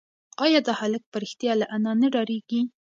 [0.43, 2.61] ایا دا هلک په رښتیا له انا نه ډارېږي؟